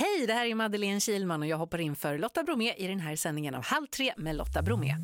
Hej, 0.00 0.26
det 0.26 0.32
här 0.32 0.46
är 0.46 0.54
Madeleine 0.54 1.00
Kilman 1.00 1.42
och 1.42 1.48
jag 1.48 1.56
hoppar 1.56 1.80
in 1.80 1.96
för 1.96 2.18
Lotta 2.18 2.42
Bromé 2.42 2.74
i 2.74 2.86
den 2.86 3.00
här 3.00 3.16
sändningen 3.16 3.54
av 3.54 3.64
Halv 3.64 3.86
tre 3.86 4.12
med 4.16 4.36
Lotta 4.36 4.62
Bromé. 4.62 4.96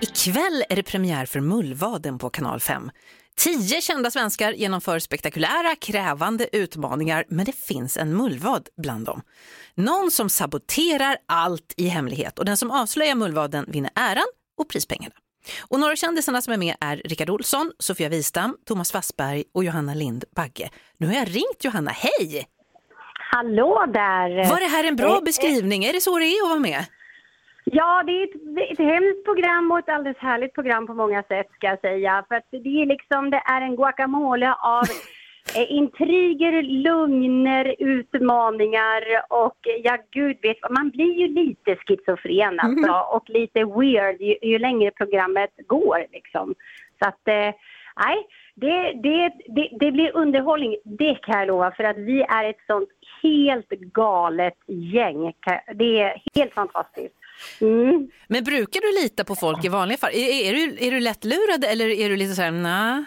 Ikväll 0.00 0.64
är 0.68 0.76
det 0.76 0.82
premiär 0.82 1.26
för 1.26 1.40
Mullvaden 1.40 2.18
på 2.18 2.30
Kanal 2.30 2.60
5. 2.60 2.90
Tio 3.36 3.80
kända 3.80 4.10
svenskar 4.10 4.52
genomför 4.52 4.98
spektakulära, 4.98 5.76
krävande 5.80 6.56
utmaningar 6.56 7.24
men 7.28 7.46
det 7.46 7.52
finns 7.52 7.96
en 7.96 8.16
mullvad 8.16 8.68
bland 8.76 9.06
dem. 9.06 9.22
Någon 9.74 10.10
som 10.10 10.28
saboterar 10.28 11.16
allt 11.26 11.74
i 11.76 11.86
hemlighet 11.86 12.38
och 12.38 12.44
den 12.44 12.56
som 12.56 12.70
avslöjar 12.70 13.14
mullvaden 13.14 13.64
vinner 13.68 13.90
äran 13.94 14.26
och 14.58 14.68
prispengarna. 14.68 15.14
Och 15.60 15.80
några 15.80 15.92
av 15.92 15.96
kändisarna 15.96 16.42
som 16.42 16.52
är 16.52 16.58
med 16.58 16.76
är 16.80 16.96
Rickard 16.96 17.30
Olsson, 17.30 17.72
Sofia 17.78 18.08
Wistam, 18.08 18.56
Thomas 18.66 18.94
Wassberg 18.94 19.44
och 19.54 19.64
Johanna 19.64 19.94
Lind 19.94 20.24
Bagge. 20.36 20.70
Nu 20.98 21.06
har 21.06 21.14
jag 21.14 21.28
ringt 21.28 21.64
Johanna, 21.64 21.90
hej! 21.90 22.46
Hallå 23.32 23.84
där! 23.88 24.28
Var 24.50 24.60
det 24.60 24.76
här 24.76 24.88
en 24.88 24.96
bra 24.96 25.20
beskrivning? 25.24 25.84
Är 25.84 25.92
det 25.92 26.00
så 26.00 26.18
det 26.18 26.24
är 26.24 26.42
att 26.44 26.50
vara 26.50 26.60
med? 26.60 26.84
Ja, 27.64 28.02
det 28.06 28.12
är 28.12 28.24
ett, 28.24 28.70
ett 28.72 28.78
hemskt 28.78 29.24
program 29.24 29.72
och 29.72 29.78
ett 29.78 29.88
alldeles 29.88 30.18
härligt 30.18 30.54
program 30.54 30.86
på 30.86 30.94
många 30.94 31.22
sätt 31.22 31.46
ska 31.54 31.66
jag 31.66 31.80
säga. 31.80 32.24
För 32.28 32.34
att 32.34 32.48
det 32.50 32.82
är 32.82 32.86
liksom, 32.86 33.30
det 33.30 33.42
är 33.46 33.60
en 33.60 33.76
guacamole 33.76 34.54
av 34.54 34.84
eh, 35.56 35.72
intriger, 35.72 36.62
lugner, 36.62 37.74
utmaningar 37.78 39.02
och 39.28 39.58
ja, 39.84 39.98
gud 40.10 40.36
vet 40.42 40.70
man 40.70 40.90
blir 40.90 41.14
ju 41.20 41.28
lite 41.28 41.76
schizofren 41.76 42.60
alltså 42.60 42.92
och 43.16 43.30
lite 43.30 43.64
weird 43.64 44.20
ju, 44.20 44.36
ju 44.42 44.58
längre 44.58 44.90
programmet 44.90 45.50
går 45.66 46.06
liksom. 46.12 46.54
Så 47.02 47.08
att, 47.08 47.28
eh, 47.28 47.54
nej, 48.04 48.26
det, 48.60 48.92
det, 49.02 49.32
det, 49.46 49.68
det 49.80 49.92
blir 49.92 50.16
underhållning, 50.16 50.76
det 50.84 51.14
kan 51.14 51.38
jag 51.38 51.48
lova, 51.48 51.70
för 51.70 51.84
att 51.84 51.96
vi 51.96 52.22
är 52.22 52.50
ett 52.50 52.60
sånt 52.66 52.88
helt 53.22 53.68
galet 53.70 54.54
gäng. 54.66 55.32
Det 55.74 56.00
är 56.00 56.22
helt 56.34 56.54
fantastiskt. 56.54 57.14
Mm. 57.60 58.10
Men 58.28 58.44
brukar 58.44 58.80
du 58.80 59.02
lita 59.02 59.24
på 59.24 59.34
folk 59.34 59.64
i 59.64 59.68
vanliga 59.68 59.98
fall? 59.98 60.10
Är, 60.10 60.48
är, 60.48 60.52
du, 60.52 60.86
är 60.86 60.90
du 60.90 61.00
lättlurad 61.00 61.64
eller 61.64 61.88
är 61.88 62.08
du 62.08 62.16
lite 62.16 62.34
så 62.34 62.42
här, 62.42 62.50
nah? 62.50 63.02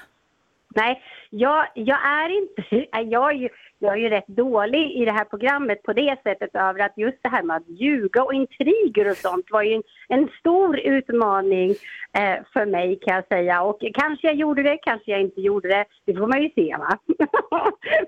Nej, 0.75 1.01
jag, 1.29 1.67
jag 1.73 1.99
är 2.07 2.29
inte... 2.41 2.85
Jag 3.09 3.49
jag 3.83 3.93
är 3.93 3.97
ju 3.97 4.09
rätt 4.09 4.27
dålig 4.27 4.91
i 4.91 5.05
det 5.05 5.11
här 5.11 5.25
programmet 5.25 5.83
på 5.83 5.93
det 5.93 6.19
sättet 6.23 6.55
över 6.55 6.79
att 6.79 6.97
just 6.97 7.17
det 7.21 7.29
här 7.29 7.43
med 7.43 7.55
att 7.55 7.69
ljuga 7.69 8.23
och 8.23 8.33
intriger 8.33 9.11
och 9.11 9.17
sånt 9.17 9.45
var 9.51 9.63
ju 9.63 9.73
en, 9.73 9.83
en 10.07 10.29
stor 10.39 10.79
utmaning 10.79 11.69
eh, 12.17 12.37
för 12.53 12.65
mig 12.65 12.99
kan 13.01 13.15
jag 13.15 13.27
säga. 13.27 13.61
Och 13.61 13.83
kanske 13.93 14.27
jag 14.27 14.35
gjorde 14.35 14.63
det, 14.63 14.77
kanske 14.77 15.11
jag 15.11 15.21
inte 15.21 15.41
gjorde 15.41 15.67
det. 15.67 15.85
Det 16.05 16.13
får 16.13 16.27
man 16.27 16.43
ju 16.43 16.49
se 16.49 16.75
va. 16.77 16.97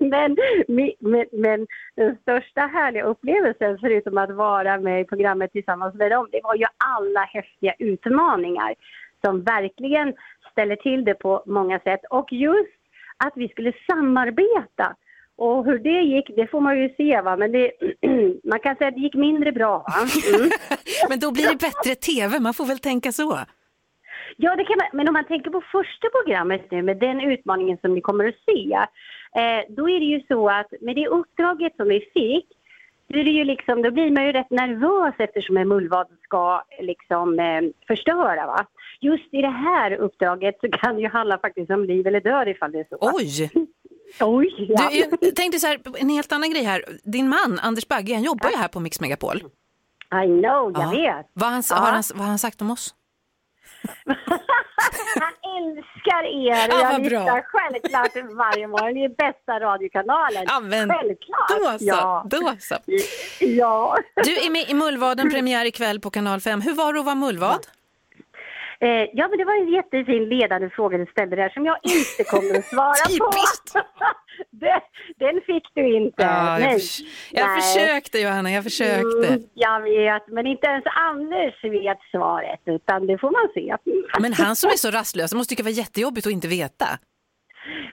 men, 0.00 0.36
men, 1.00 1.26
men 1.32 1.66
den 1.96 2.16
största 2.22 2.60
härliga 2.60 3.04
upplevelsen 3.04 3.78
förutom 3.78 4.18
att 4.18 4.30
vara 4.30 4.80
med 4.80 5.00
i 5.00 5.04
programmet 5.04 5.52
tillsammans 5.52 5.94
med 5.94 6.10
dem, 6.10 6.28
det 6.32 6.40
var 6.42 6.54
ju 6.54 6.66
alla 6.96 7.20
häftiga 7.20 7.74
utmaningar 7.78 8.74
som 9.24 9.42
verkligen 9.42 10.14
ställer 10.52 10.76
till 10.76 11.04
det 11.04 11.14
på 11.14 11.42
många 11.46 11.78
sätt. 11.78 12.00
Och 12.10 12.32
just 12.32 12.76
att 13.24 13.32
vi 13.36 13.48
skulle 13.48 13.72
samarbeta. 13.86 14.96
Och 15.38 15.64
hur 15.64 15.78
det 15.78 16.00
gick, 16.00 16.36
det 16.36 16.46
får 16.46 16.60
man 16.60 16.78
ju 16.78 16.94
se 16.96 17.20
va, 17.20 17.36
men 17.36 17.52
det, 17.52 17.72
man 18.44 18.60
kan 18.60 18.76
säga 18.76 18.88
att 18.88 18.94
det 18.94 19.00
gick 19.00 19.14
mindre 19.14 19.52
bra 19.52 19.78
va. 19.78 19.94
Mm. 20.34 20.50
men 21.08 21.18
då 21.20 21.30
blir 21.32 21.48
det 21.48 21.60
bättre 21.60 21.94
tv, 21.94 22.40
man 22.40 22.54
får 22.54 22.64
väl 22.66 22.78
tänka 22.78 23.12
så. 23.12 23.38
Ja, 24.36 24.56
det 24.56 24.64
kan 24.64 24.76
man, 24.78 24.86
men 24.92 25.08
om 25.08 25.12
man 25.12 25.24
tänker 25.24 25.50
på 25.50 25.62
första 25.72 26.08
programmet 26.08 26.70
nu 26.70 26.82
med 26.82 26.96
den 26.96 27.20
utmaningen 27.20 27.78
som 27.80 27.94
ni 27.94 28.00
kommer 28.00 28.28
att 28.28 28.34
se, 28.46 28.74
eh, 29.40 29.74
då 29.76 29.90
är 29.90 30.00
det 30.00 30.06
ju 30.06 30.20
så 30.28 30.48
att 30.48 30.72
med 30.80 30.96
det 30.96 31.06
uppdraget 31.06 31.76
som 31.76 31.88
vi 31.88 32.00
fick, 32.14 32.46
då, 33.08 33.18
är 33.18 33.24
det 33.24 33.30
ju 33.30 33.44
liksom, 33.44 33.82
då 33.82 33.90
blir 33.90 34.10
man 34.10 34.26
ju 34.26 34.32
rätt 34.32 34.50
nervös 34.50 35.14
eftersom 35.18 35.56
en 35.56 35.68
mullvad 35.68 36.06
ska 36.22 36.62
liksom 36.80 37.38
eh, 37.38 37.62
förstöra. 37.86 38.46
Va? 38.46 38.66
Just 39.00 39.34
i 39.34 39.42
det 39.42 39.48
här 39.48 39.92
uppdraget 39.92 40.58
så 40.60 40.68
kan 40.68 40.94
det 40.94 41.02
ju 41.02 41.08
handla 41.08 41.38
faktiskt 41.38 41.70
om 41.70 41.84
liv 41.84 42.06
eller 42.06 42.20
död 42.20 42.48
ifall 42.48 42.72
det 42.72 42.78
är 42.78 42.86
så. 42.90 42.98
Oj! 43.00 43.50
Oj, 44.20 44.66
ja. 44.68 44.88
Du, 44.90 45.16
jag 45.26 45.36
tänkte 45.36 45.58
så 45.58 45.66
här, 45.66 45.78
en 45.98 46.08
helt 46.08 46.32
annan 46.32 46.50
grej 46.50 46.62
här. 46.62 46.84
Din 47.04 47.28
man, 47.28 47.58
Anders 47.62 47.88
Bagge, 47.88 48.14
han 48.14 48.22
jobbar 48.22 48.50
ju 48.50 48.56
här 48.56 48.68
på 48.68 48.80
Mix 48.80 49.00
Megapol. 49.00 49.36
I 49.36 50.26
know, 50.26 50.72
jag 50.74 50.82
Ja. 50.82 50.90
vet. 50.90 51.26
Vad 51.32 51.50
han, 51.50 51.62
Ja. 51.70 51.76
har 51.76 51.92
han, 51.92 52.02
vad 52.14 52.20
har 52.22 52.28
han 52.28 52.38
sagt 52.38 52.62
om 52.62 52.70
oss? 52.70 52.94
Han 55.20 55.32
älskar 55.58 56.24
er 56.24 56.68
och 56.68 56.80
Ja, 56.80 56.92
jag 56.92 57.02
lyssnar 57.02 57.42
självklart 57.42 58.14
varje 58.36 58.66
morgon. 58.66 58.94
Ni 58.94 59.04
är 59.04 59.08
bästa 59.08 59.60
radiokanalen. 59.60 60.44
Ja, 60.48 60.60
men 60.60 60.88
Självklart. 60.88 61.48
Då 61.48 61.78
så, 61.78 61.84
Ja. 61.84 62.26
då 62.30 62.52
så. 62.60 62.74
ja. 63.40 63.96
Du 64.24 64.36
är 64.36 64.50
med 64.50 64.68
i 64.70 64.74
Mullvaden, 64.74 65.30
premiär 65.30 65.64
ikväll 65.64 66.00
på 66.00 66.10
Kanal 66.10 66.40
5. 66.40 66.60
Hur 66.60 66.74
var 66.74 66.92
det 66.92 66.98
att 66.98 67.04
vara 67.06 67.14
mullvad? 67.14 67.66
Eh, 68.80 68.88
ja, 69.12 69.28
men 69.28 69.38
det 69.38 69.44
var 69.44 69.60
en 69.62 69.72
jättefin 69.72 70.28
ledande 70.28 70.70
fråga 70.70 70.98
du 70.98 71.06
ställde 71.06 71.36
där 71.36 71.48
som 71.48 71.64
jag 71.66 71.78
inte 71.82 72.24
kommer 72.30 72.58
att 72.58 72.64
svara 72.64 73.18
på. 73.18 73.30
Den, 74.50 74.80
den 75.16 75.40
fick 75.46 75.64
du 75.74 75.96
inte. 75.96 76.22
Ja, 76.22 76.60
jag, 76.60 76.72
förs- 76.72 77.00
jag 77.32 77.46
Nej. 77.46 77.60
försökte 77.62 78.18
Johanna, 78.18 78.50
jag 78.50 78.64
försökte. 78.64 79.28
Mm, 79.28 79.42
jag 79.54 79.80
vet, 79.80 80.28
men 80.28 80.46
inte 80.46 80.66
ens 80.66 80.84
Anders 80.86 81.64
vet 81.64 81.98
svaret, 82.10 82.60
utan 82.66 83.06
det 83.06 83.18
får 83.18 83.30
man 83.30 83.48
se. 83.54 83.76
Men 84.20 84.32
han 84.32 84.56
som 84.56 84.70
är 84.70 84.76
så 84.76 84.90
rastlös 84.90 85.34
måste 85.34 85.50
tycka 85.52 85.62
det 85.62 85.70
var 85.70 85.78
jättejobbigt 85.78 86.26
att 86.26 86.32
inte 86.32 86.48
veta. 86.48 86.86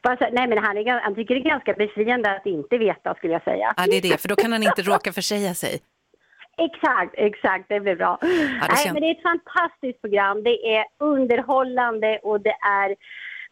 Fast, 0.04 0.22
nej, 0.32 0.48
men 0.48 0.58
han, 0.58 0.78
är, 0.78 1.02
han 1.02 1.16
tycker 1.16 1.36
det 1.36 1.42
är 1.42 1.50
ganska 1.50 1.74
befriande 1.74 2.36
att 2.36 2.46
inte 2.46 2.78
veta, 2.78 3.16
skulle 3.16 3.34
jag 3.34 3.44
säga. 3.44 3.74
Ja, 3.78 3.84
det 3.86 3.98
är 3.98 4.02
det, 4.02 4.22
för 4.22 4.30
då 4.30 4.36
kan 4.36 4.52
han 4.52 4.64
inte 4.64 4.82
råka 4.82 5.14
försäga 5.14 5.54
sig. 5.54 5.80
Exakt, 6.58 7.14
exakt, 7.18 7.66
det 7.70 7.80
blir 7.80 7.96
bra. 7.96 8.18
det 8.22 8.28
Nej, 8.28 8.92
men 8.94 9.02
det 9.02 9.08
är 9.08 9.12
ett 9.12 9.22
fantastiskt 9.22 10.02
program. 10.02 10.44
Det 10.44 10.76
är 10.76 10.86
underhållande 11.00 12.20
och 12.24 12.42
det 12.42 12.58
är... 12.84 12.96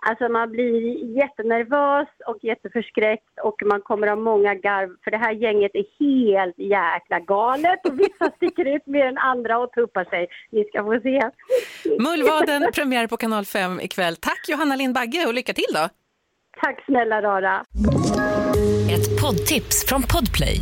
Alltså 0.09 0.29
man 0.29 0.51
blir 0.51 0.81
jättenervös 1.17 2.07
och 2.27 2.37
jätteförskräckt 2.41 3.39
och 3.43 3.55
man 3.65 3.81
kommer 3.81 4.07
ha 4.07 4.15
många 4.15 4.55
garv 4.55 4.89
för 5.03 5.11
det 5.11 5.17
här 5.17 5.31
gänget 5.31 5.71
är 5.73 5.85
helt 5.99 6.59
jäkla 6.59 7.19
galet 7.19 7.85
och 7.85 7.99
vissa 7.99 8.31
sticker 8.35 8.75
ut 8.75 8.85
mer 8.85 9.05
än 9.05 9.17
andra 9.17 9.57
och 9.57 9.71
tuppar 9.71 10.05
sig. 10.05 10.27
Ni 10.51 10.63
ska 10.63 10.83
få 10.83 10.99
se. 11.03 11.29
Mullvaden, 11.99 12.71
premiär 12.73 13.07
på 13.07 13.17
Kanal 13.17 13.45
5 13.45 13.79
ikväll. 13.79 14.15
Tack 14.15 14.49
Johanna 14.49 14.75
Lindbagge 14.75 15.25
och 15.27 15.33
lycka 15.33 15.53
till 15.53 15.73
då! 15.73 15.89
Tack 16.61 16.85
snälla 16.85 17.21
Rara. 17.21 17.65
Ett 18.91 19.21
poddtips 19.21 19.85
från 19.87 20.01
Podplay. 20.01 20.61